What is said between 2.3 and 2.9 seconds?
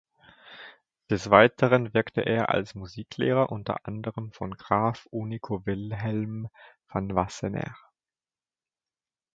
als